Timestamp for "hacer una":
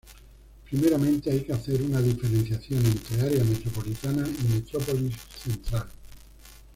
1.53-2.01